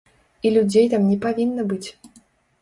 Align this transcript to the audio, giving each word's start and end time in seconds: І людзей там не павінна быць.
І 0.45 0.51
людзей 0.55 0.87
там 0.93 1.05
не 1.09 1.17
павінна 1.27 1.67
быць. 1.75 1.89